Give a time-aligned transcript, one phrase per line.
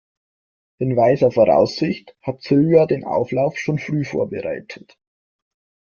[0.79, 4.97] In weiser Voraussicht hat Silvia den Auflauf schon früh vorbereitet.